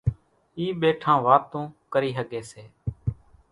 اِي 0.57 0.65
ٻيٺان 0.79 1.17
واتون 1.25 1.63
ڪري 1.93 2.09
ۿڳي 2.17 2.41
سي۔ 2.51 2.63